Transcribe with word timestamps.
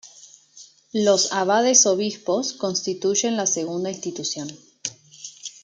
Los 0.93 1.31
abades-obispos 1.31 2.53
constituyen 2.53 3.37
la 3.37 3.45
segunda 3.45 3.91
institución. 3.91 4.47